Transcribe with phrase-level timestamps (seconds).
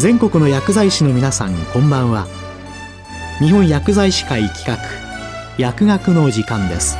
[0.00, 2.26] 全国の薬剤師の皆さんこんばんは。
[3.38, 4.78] 日本薬剤師会企画
[5.58, 6.96] 薬学の時間です。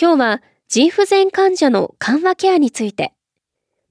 [0.00, 3.12] 今日は腎不全患者の緩和ケアについて。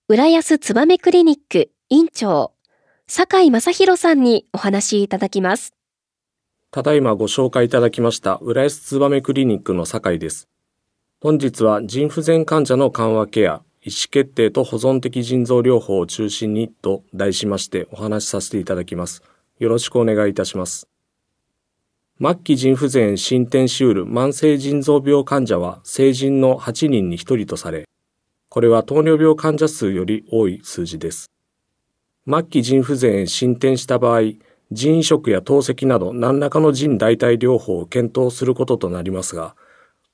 [0.08, 2.54] 浦安つばめクリニック院長
[3.08, 5.74] 酒井正弘さんにお話しいただきます。
[6.74, 10.48] ただいまご紹介いただきました浦安つばめクリニックの酒井です。
[11.22, 19.22] 本日は腎不全患者の緩和ケア、意思決定と保存的腎臓療法を中心にと題しましてお話しさせていただきます。
[19.60, 20.88] よろしくお願いいたします。
[22.20, 27.88] 末期腎不全進展しうる慢性腎臓病患者は成人の8人に1人とされ、
[28.50, 31.30] これは糖尿病患者数より多い数字です。
[32.28, 34.22] 末期腎不全進展した場合、
[34.74, 39.56] 腎移植や透析など何らかの腎代替療法を検討することとなりますが、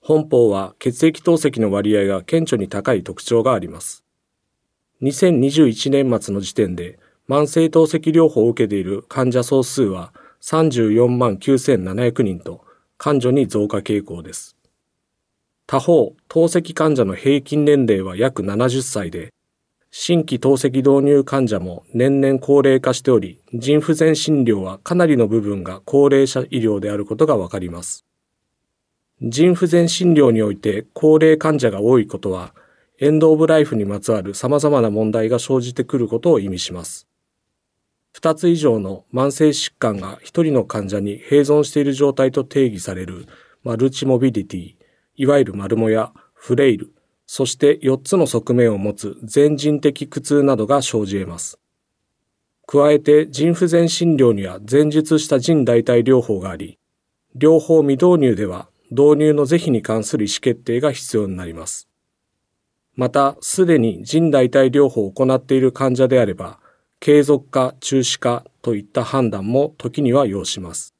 [0.01, 4.03] 本法は血液透析の割合が顕著に高い特徴があります。
[5.01, 12.65] 2021年末の時点で慢性透析療法を受けている患者総数は34万9700人と
[12.97, 14.57] 患者に増加傾向です。
[15.67, 19.31] 他方、透析患者の平均年齢は約70歳で、
[19.91, 28.05] 新規透析導入患者も年々高齢化しており、腎不全診療はかなりの部分が高齢者医療であることがわかります。
[29.21, 32.53] 腎不全診療において高齢患者が多いことは、
[32.99, 37.07] エンドオブライフにまつわる様々な問題が生じてくることを意味します。
[38.11, 43.25] 二つ以上の慢性疾患が一人の患者に併存している状態と定義される
[43.63, 44.75] マルチモビリティ、
[45.15, 46.91] いわゆるマルモやフレイル、
[47.31, 51.59] そして4つの側面を持つ全人的苦痛などが生じ得ます。
[52.65, 56.79] 加えて腎不全診療には前述した腎代替療法があり、
[57.35, 61.87] 両方未導入では導入の是非に関する意思決定が必要になります。
[62.95, 66.59] また、すでに腎代替療法を行っている患者であれば、
[66.99, 70.95] 継続か中止かといった判断も時には要します。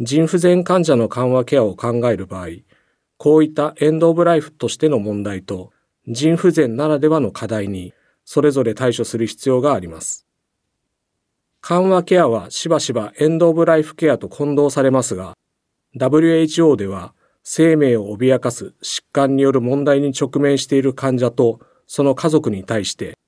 [0.00, 2.46] 腎不全患者の緩和ケアを考える場合、
[3.18, 5.72] こういったエンドオブライフとしての問題と
[6.06, 7.92] 腎不全ならではの課題に
[8.24, 10.26] それぞれ対処する必要があります。
[11.60, 15.36] 緩和ケアはしばしばエンドオブライフケアと混同されますが、
[15.96, 17.12] WHO では
[17.42, 23.18] 生命を脅かす疾患による問題に直面している患者とその家族に対して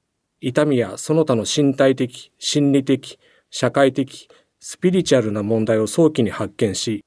[0.40, 3.18] 痛みやその他の身体的、心理的、
[3.50, 4.28] 社会的、
[4.58, 7.04] スピリチュアルな問題を早期に発見し、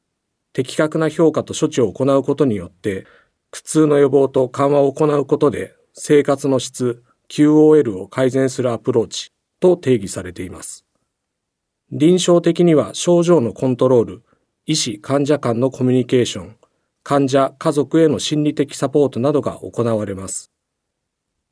[0.53, 3.05] 的確な評価と処置を行うことによって、
[3.51, 10.85] 苦痛の予防と緩和を行うことで、生活の質、QOL を改善するアプローチと定義されています。
[11.91, 14.23] 臨床的には症状のコントロール、
[14.65, 16.57] 医師・患者間のコミュニケーション、
[17.03, 20.51] 患者・家族への心理的サポートなどが行われます。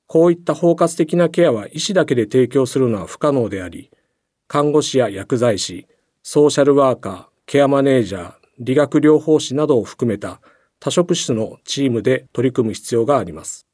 [0.07, 3.91] こういった包括的なケアは医師だけで提供するのは不可能であり、
[4.47, 5.87] 看護師や薬剤師、
[6.23, 10.39] ソーシャルワーカー、ケアマネージャー、理学療法士などを含めた
[10.79, 13.65] 多職種のチームで取り組む必要があります。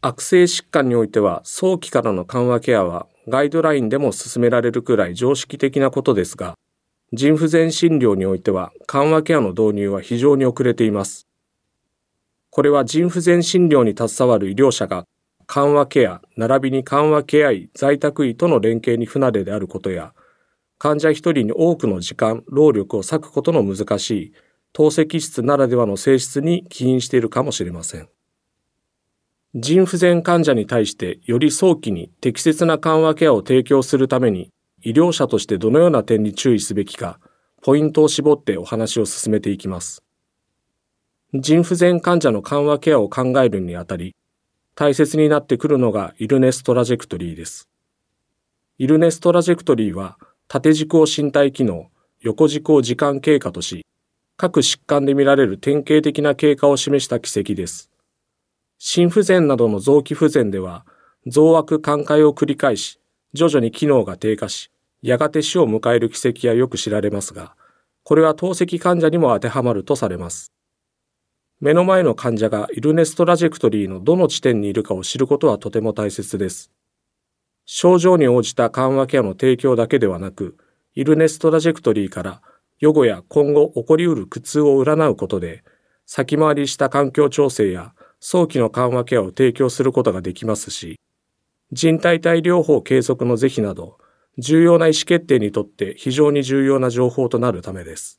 [0.00, 6.54] 悪性疾患においては早期からの緩和ケアはガイドラインでも進められるくらい常識的なことですが、
[7.12, 11.28] 腎不全診療においては緩和ケアの導入は非常に遅れています。
[12.50, 15.04] これは腎不全診療に携わる医療者が
[15.46, 20.12] 緩和ケア、並びに緩和ケア医、在宅医との連携に不慣れであることや、
[20.78, 24.32] 患者一人に多くの時間、労力を割くことの難しい、
[24.72, 28.08] 透析室ならではの性質に起因しているかもしれません。
[29.54, 34.52] 腎不全患者に対してより早期に適切な緩和ケアを提供するために、
[34.82, 37.18] 医療者としてどのような点に注意すべきか、
[37.62, 40.04] ポイントを絞ってお話を進めていきます。
[41.34, 44.14] 腎不全患者の緩和ケアを考えるにあたり、
[44.76, 47.68] 大切になってくるのがイルネストラジェクトリーです。
[48.78, 51.90] イルネストラジェクトリーは縦軸を身体機能、
[52.20, 53.84] 横軸を時間経過とし、
[54.38, 57.90] 各疾患で見られる典型的な経過を示した奇跡です。
[58.78, 60.86] 心不全などの臓器不全では、
[61.26, 62.98] 増悪寛解を繰り返し、
[63.34, 64.70] 徐々に機能が低下し、
[65.02, 67.54] やがて死を迎える奇跡はよく知られますが、
[68.02, 70.52] これは透析患者にも当てはまるとされます。
[71.60, 76.70] 目の前の患者がイルネストラジェクトリーのどの地点にいるかを知ることはとても大切です。
[77.70, 80.56] 症状に応じた緩和ケアの提供だけではなく、
[80.94, 82.40] イルネストラジェクトリーから
[82.80, 85.62] 予後や今後起こりうる苦痛を占うことで、
[86.06, 90.98] 先回りした環境調整や早期の緩和ケアを提供することができますし、
[91.70, 93.98] 人体体療法継続の是非など、
[94.38, 98.18] 重要な意思決定にとって非常に重要な情報となるためです。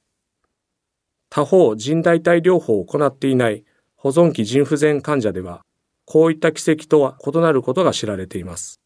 [1.32, 3.64] 他方、人代替療法を行っていない
[3.96, 5.66] 保存期腎不全患者では、
[6.06, 8.80] こういった奇跡とは異なることが知られています。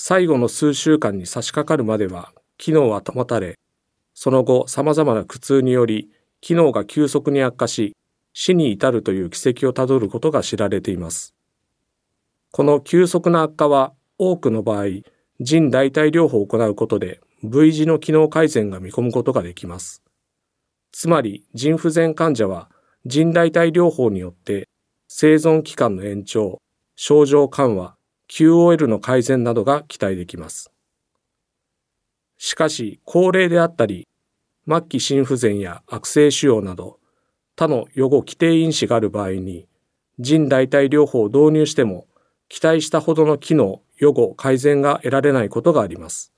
[0.00, 3.58] 最後の数週間に差し掛かるまでは機能は保たれ、
[4.14, 6.08] その後様々な苦痛により
[6.40, 7.96] 機能が急速に悪化し、
[8.32, 11.34] 死に至るという奇跡をたどることが知られています。
[12.52, 14.84] この急速な悪化は多くの場合、
[15.40, 20.04] 腎代替療法を行うことで V 字の機能改善が見込むことができます。
[20.92, 22.70] つまり、腎不全患者は
[23.04, 24.68] 腎代替療法によって
[25.08, 26.62] 生存期間の延長、
[26.94, 27.97] 症状緩和、
[28.30, 30.70] QOL の改善などが期待できます。
[32.36, 34.06] しかし、高齢であったり、
[34.68, 37.00] 末期心不全や悪性腫瘍など、
[37.56, 39.66] 他の予後規定因子がある場合に、
[40.18, 42.06] 腎代替療法を導入しても、
[42.48, 46.32] 期待したほどの機能、予後、改善が得られないことがあります。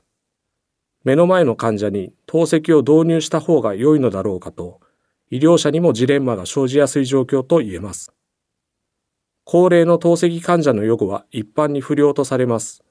[1.05, 4.81] 目の前の患者に透析を導入した方が良いのだろうかと、
[5.31, 8.13] 医療者にもジレンマが生じやすい状況と言えます。
[9.53, 12.85] 高齢の透析患者の予後は一般に不良とされます。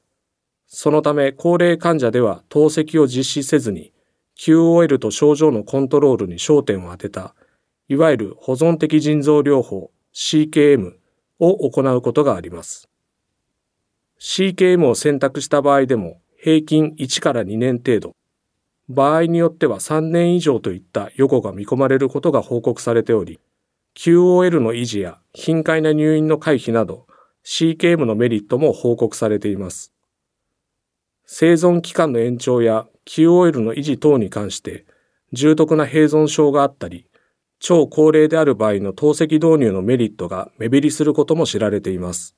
[0.67, 3.93] そのため高齢患者では透析を実施せずに
[4.37, 7.33] QOL と症状のコントロールに焦点を当てた、
[7.87, 10.95] いわゆる保存的腎臓療法 CKM
[11.39, 12.89] を行うことがあります。
[14.19, 18.17] CKM を選択した場合でも平均1から2年程度、
[18.89, 23.39] 場合によっては3年以上といった予後が見込まれることが報告されており、
[23.95, 27.07] QOL の維持や頻回な入院の回避など
[27.45, 29.93] CKM のメリットも報告されています。
[31.25, 34.85] 生存期間の延長や QOL の維持等に関して
[35.33, 37.07] 重篤な併存症があったり、
[37.59, 42.35] 超高齢である場合の透析導入のメリットが目減りすることも知られています。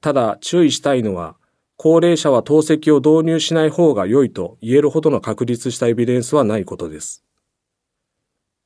[0.00, 1.36] ただ注意したいのは、
[1.76, 7.25] 高齢者は透析を導入しない方が良いと言えるほどの確立したエビデンスはないことです。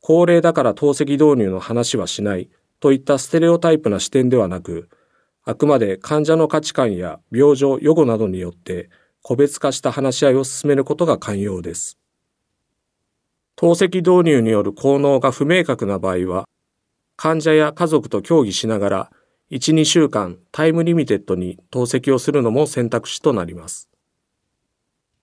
[0.00, 2.50] 高齢だから透析導入の話はしない
[2.80, 4.88] といったステレオタイプな視点ではなく、
[5.44, 8.90] あくまで患者の価値観や病状、予後などによって
[9.22, 11.98] 個別化した話し合いを進めることが寛容です。
[13.56, 16.48] 透析導入による効能が不明確な場合は、
[17.16, 19.10] 患者や家族と協議しながら
[19.50, 23.90] 1、2週間タイムリミテッドに透析をするのも選択肢となります。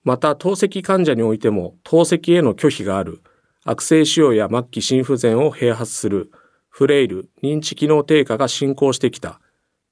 [0.04, 3.22] また、透析患者においても透析への拒否がある
[3.70, 6.30] 悪性腫瘍や末期心不全を併発する
[6.70, 9.42] フレイル、認知機能低下が進行してきた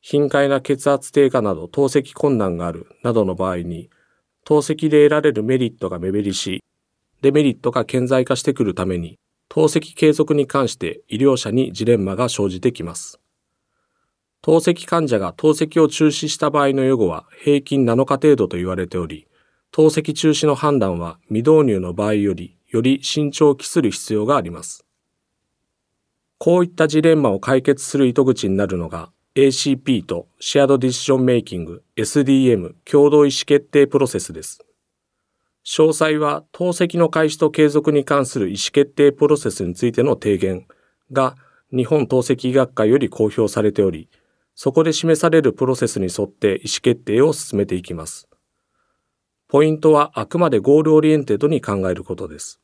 [0.01, 3.91] 頻回な血圧低下など透析困難があるなどの場合に
[4.47, 6.65] 透析で得られるメリットが目減りし、
[7.21, 9.19] デメリットが顕在化してくるために
[9.51, 13.21] 透析継続に関して医療者にジレンマが生じてきます。
[14.41, 19.27] 透析患者が透析を中止した場合の予後は平均7日程度と言われており、
[19.71, 24.85] 透析中止の判断は未導入の場合よりより慎重を期する必要があります。
[26.39, 34.61] こういったジレンマを解決する糸口になるのが ACP と shared decision making SDM 共同意思決定プロセスです。
[35.65, 40.67] 詳細は透析の開始と継続に関する意思決定プロセスについての提言
[41.11, 41.35] が
[41.75, 44.09] 日本透析医学会より公表されており、
[44.55, 48.29] そこで示されるプロセスに沿って意思決定を進めていきます。
[49.49, 52.61] ポイントはあくまで goal oriented に考えることです。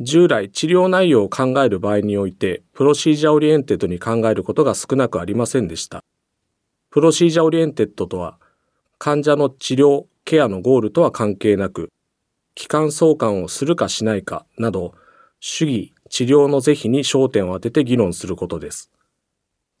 [0.00, 6.04] 従来治療内容を考える場合において、 procedure oriented に考えることが少なくありませんでした。
[6.90, 8.38] procedure oriented とは、
[8.98, 11.90] 患者の治療、ケアのゴールとは関係なく、
[12.54, 14.94] 気管挿管をするかしないかなど、
[15.40, 18.90] 手技、治療の是非に焦点を当てて議論することです。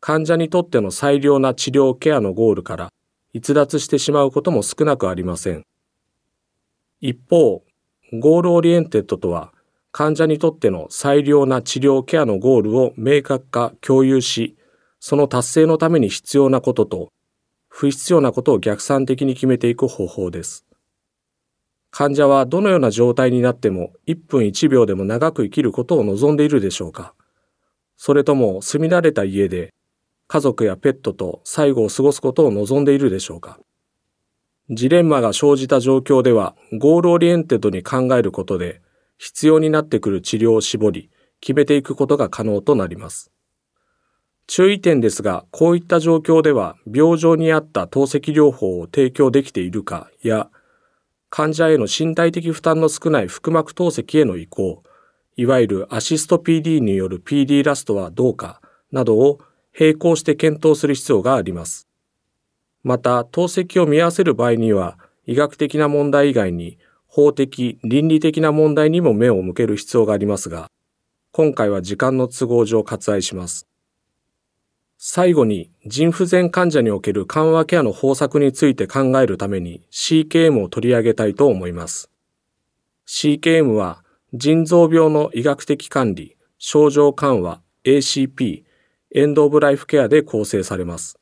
[0.00, 2.92] 患者にとっての最良な治療ケアのゴールから
[3.32, 5.64] 逸脱してしまうことも少なくありません。
[7.00, 7.64] 一方、
[8.12, 9.52] goal oriented とは、
[9.90, 14.56] 患者にとっての最良な治療ケアのゴールを明確化、共有し、
[15.00, 17.12] その達成のために必要なことと、
[17.68, 20.64] 不必要なことを逆算的に決めていく方法です。
[21.90, 27.14] 患者はどのような状態になっても1分1秒でも長く生きることを望んでいるでしょうか
[27.96, 29.72] それとも住み慣れた家で
[30.26, 33.58] 家族やペットと最期を過ごすことを望んでいるでしょうか
[34.70, 38.82] ジレンマが生じた状況では、 goal-oriented に考えることで、
[39.18, 41.10] 必要になってくる治療を絞り、
[41.40, 43.30] 決めていくことが可能となります。
[44.46, 50.48] 注意点ですが、こういった状況では、病状に合った透析療法を提供できているかや、
[51.28, 54.82] 患者への身体的負担の少ない腹膜透析への移行、
[55.36, 59.38] いわゆるアシスト PD による PD ラストはどうか、などを
[59.78, 61.86] 並行して検討する必要があります。
[62.82, 70.70] また、透析を見合わせる場合には、医学的な問題以外に法的、倫理的な問題にも目を向ける必要がありますが、
[71.32, 73.66] 今回は時間の都合上割愛します。
[74.98, 82.10] 最後に、腎不全患者における緩和ケアの方策について考えるために CKM を取り上げたいと思います。
[83.06, 88.64] CKM は、腎臓病の医学的管理、症状緩和、ACP、
[89.14, 91.18] エンドオブライフケアで構成されます。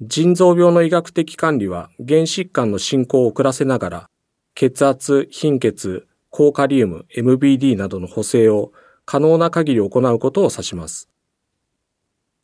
[0.00, 4.10] 腎臓病の医学的管理は、原疾患の進行を遅らせながら、
[4.58, 8.72] 血圧、貧血、高カリウム、MBD などの補正を
[9.04, 11.08] 可能な限り行うことを指します。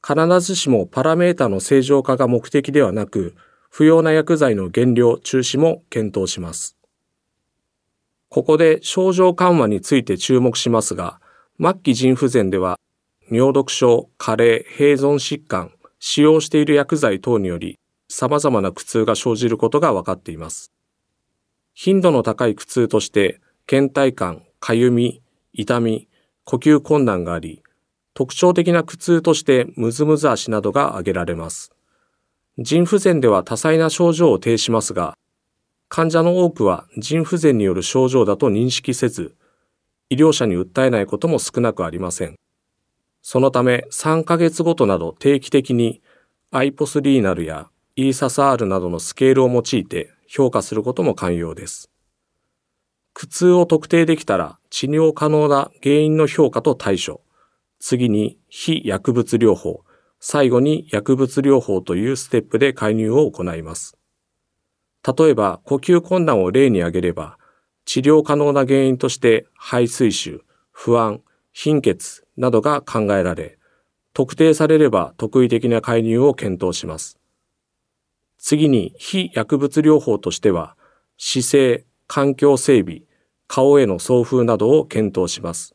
[0.01, 3.35] 必ずしもパラメータの正常化が目的ではなく、
[3.69, 6.77] 不要な薬剤の減量、中止も検討します。
[8.29, 11.21] ここで症状緩和について注目しますが、
[11.61, 12.79] 末期腎不全では、
[13.29, 17.77] 尿毒症、加齢、併存疾患、使用している薬剤等により、
[18.09, 20.74] 様々な苦痛が生じることが分かっています。
[21.75, 26.09] 頻度の高い苦痛として、倦怠感、かゆみ、痛み、
[26.45, 27.63] 呼吸困難があり、
[28.15, 31.73] 特徴的な苦痛としてムズムズ足などが挙げられます。
[32.59, 35.19] 腎不全では多彩な症状を呈しますが、
[35.89, 39.35] 患者の多くは腎不全による症状だと認識せず、
[40.11, 42.37] 医療者に訴えないことも少なくありません。
[43.21, 46.03] そのため3ヶ月ごとなど定期的に
[46.53, 51.91] アイポスリーナルやイーササールなどのスケールを用いて評価することも寛容です。
[53.13, 57.23] 苦痛を特定できたら治療可能な原因の評価と対処、
[57.79, 59.85] 次に非薬物療法、
[60.19, 63.97] 最後に薬物療法というステップで介入を行います。
[65.07, 67.37] 例えば、呼吸困難を例に挙げれば、
[67.85, 70.41] 治療可能な原因として肺水腫、
[70.73, 71.21] 不安、
[71.53, 73.59] 貧血などが考えられ、
[74.15, 77.19] 特定されれば特異的な介入を検討します。
[78.47, 80.77] 次に非薬物療法としては、
[81.17, 83.01] 姿勢、環境整備、
[83.47, 85.75] 顔への送風などを検討します。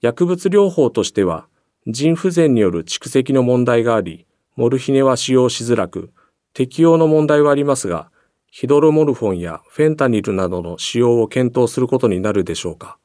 [0.00, 1.46] 薬物療法としては、
[1.86, 4.26] 腎不全による蓄積の問題があり、
[4.56, 6.10] モルヒネは使用しづらく、
[6.54, 8.10] 適用の問題はありますが、
[8.50, 12.98] ヒドロモルフォンやフェンタニルなどの使用を検討することになるでしょうか。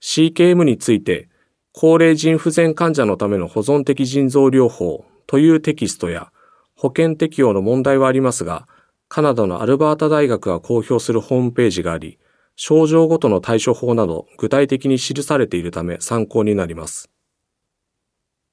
[0.00, 1.28] CKM について、
[1.74, 6.32] 高齢腎不全患者のための保存的腎臓療法というテキストや
[6.82, 8.66] 保険適用の問題はありますが、
[9.06, 12.18] カナダのアルバータ大学が公表するホームページがあり、
[12.56, 17.08] 症状ごとの対処法など具体的に記されているため参考になります。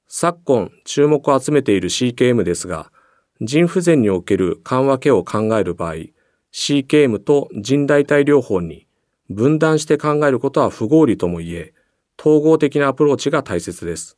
[0.06, 2.92] 昨今注目を集めている CKM ですが、
[3.40, 5.94] 腎不全における緩和ケアを考える場合、
[6.52, 8.86] CKM と腎代替療法に
[9.28, 11.74] 分断して考えることは不合理とも言え、
[12.16, 14.16] 統合的なアプローチが大切です。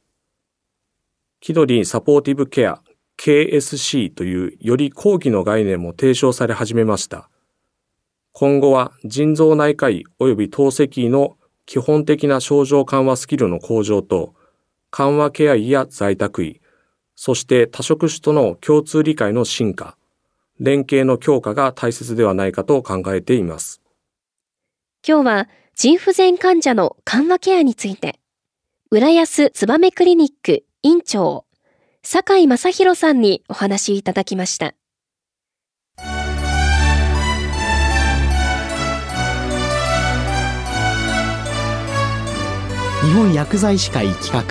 [1.40, 2.82] キドリンサポーティブケア
[3.18, 7.28] KSC というより後期の概念も提唱され始めました。
[8.32, 14.34] 今後は腎臓内科医及び透析医の基本的な症状緩和スキルの向上と、
[14.90, 16.60] 緩和ケア医や在宅医、
[17.14, 19.96] そして多職種との共通理解の進化、
[20.58, 23.80] 連携の強化が大切ではないかと考えています。
[25.06, 28.18] 今日は腎不全患者の緩和ケアについて、
[28.90, 31.46] 浦安つばめクリニック院長、
[32.04, 34.74] 坂井正弘さんにお話いただきました。
[43.04, 44.44] 日本薬剤師会企画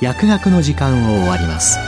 [0.00, 1.78] 薬学の時間を終わります